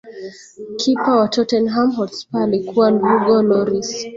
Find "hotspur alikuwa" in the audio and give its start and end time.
1.91-2.89